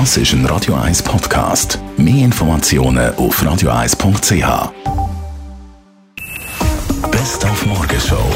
[0.00, 1.78] Das ist ein Radio 1 Podcast.
[1.96, 4.72] Mehr Informationen auf radio1.ch.
[7.12, 8.28] Best auf Morgenshow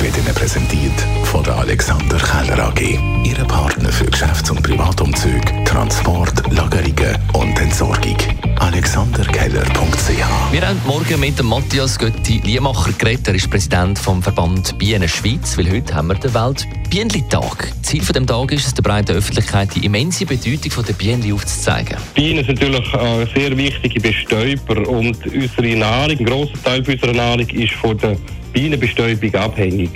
[0.00, 0.92] wird Ihnen präsentiert
[1.24, 2.98] von der Alexander Keller AG.
[3.24, 8.18] Ihre Partner für Geschäfts- und Privatumzug, Transport, Lagerungen und Entsorgung.
[8.58, 13.28] AlexanderKeller.ch Wir haben morgen mit dem Matthias Götti-Liemacher geredet.
[13.28, 17.74] Er ist Präsident vom Verband Bienen Schweiz, weil heute haben wir den Welt Bienentag.
[17.82, 21.98] Ziel von dem Tag ist es, der breiten Öffentlichkeit die immense Bedeutung der Bienen aufzuzeigen.
[22.14, 27.46] Bienen sind natürlich äh, sehr wichtige Bestäuber und unsere Nahrung, ein grosser Teil unserer Nahrung
[27.50, 28.16] ist von der
[28.54, 29.90] Bienenbestäubung abhängig.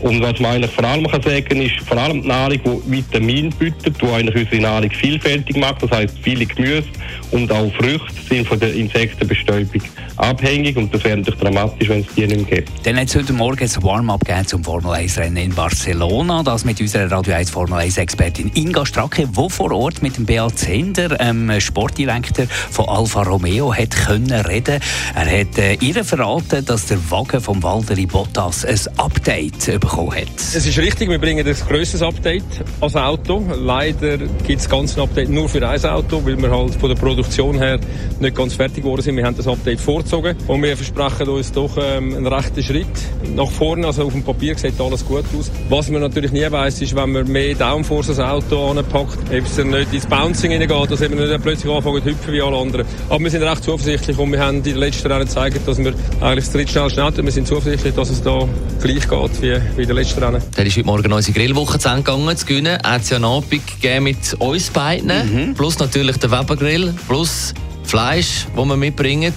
[0.00, 3.50] Und was man eigentlich vor allem kann sagen ist, vor allem die Nahrung, die Vitamin
[3.50, 6.88] bietet, die eigentlich unsere Nahrung vielfältig macht, das heisst viele Gemüse
[7.30, 9.82] und auch Früchte sind von der Insektenbestäubung
[10.16, 12.86] abhängig und das wäre natürlich dramatisch, wenn es die nicht mehr gibt.
[12.86, 16.42] Dann hat es heute Morgen ein Warm-up zum Formel 1-Rennen in Barcelona.
[16.42, 20.58] Das mit unserer Radio 1 Formel 1-Expertin Inga Stracke, die vor Ort mit dem Beat
[20.58, 24.80] Zender, ähm, Sportdirektor von Alfa Romeo, hat können reden.
[25.14, 30.36] Er hat äh, ihr verraten, dass der Wagen von Valtteri Bottas ein Update bekommen hat.
[30.36, 32.44] Es ist richtig, wir bringen das grösste Update
[32.80, 33.42] als Auto.
[33.58, 36.96] Leider gibt es ganz ein Update nur für ein Auto, weil wir halt von der
[36.96, 37.78] Produktion her
[38.20, 39.16] nicht ganz fertig geworden sind.
[39.16, 42.86] Wir haben das Update vorgezogen und wir versprechen uns doch ähm, einen rechten Schritt
[43.34, 43.86] nach vorne.
[43.86, 45.50] Also auf dem Papier sieht alles gut aus.
[45.68, 49.56] Was man natürlich nie weiß, ist, wenn man mehr Downforce als Auto anpackt, ob es
[49.56, 52.86] dann nicht ins Bouncing hineingeht, dass wir nicht plötzlich anfangen zu hüpfen wie alle anderen.
[53.08, 55.94] Aber wir sind recht zuversichtlich und wir haben in den letzten Jahren gezeigt, dass wir
[56.20, 58.46] eigentlich das drittschnellste Auto Wir sind zuversichtlich, dass es da
[58.80, 60.42] gleich geht wie, wie in den letzten Rennen.
[60.56, 62.36] Dann ist heute Morgen unsere Grillwoche zu Ende gegangen.
[62.36, 63.62] Zu gewinnen hat es ja einen Abend
[64.00, 65.08] mit uns beiden.
[65.08, 65.54] Mhm.
[65.54, 67.54] Plus natürlich der Webergrill, plus
[67.84, 69.32] Fleisch, das wir mitbringen.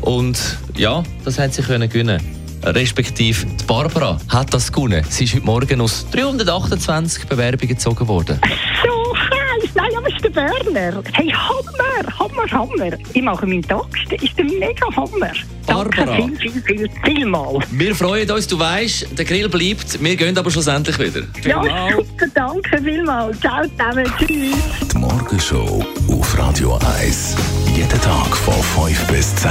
[0.00, 0.38] Und
[0.74, 2.20] ja, das hat sie können gewinnen.
[2.62, 5.04] Respektive die Barbara hat das gewonnen.
[5.10, 8.40] Sie ist heute Morgen aus 328 Bewerbungen gezogen worden.
[10.30, 11.02] Berner.
[11.12, 12.98] Hey, Hammer, Hammer, Hammer.
[13.12, 13.86] Ich mache meinen Tag.
[14.10, 15.32] Ist der mega Hammer.
[15.66, 16.04] Barbara.
[16.04, 17.58] Danke viel, viel, viel, viel mal.
[17.70, 20.02] Wir freuen uns, du weißt, der Grill bleibt.
[20.02, 21.22] Wir gehen aber schlussendlich wieder.
[21.44, 23.40] Ja, super, danke vielmals.
[23.40, 24.88] Ciao zusammen, tschüss.
[24.92, 27.36] Die Morgenshow auf Radio 1.
[27.74, 28.54] Jeden Tag von
[28.86, 29.50] 5 bis 10.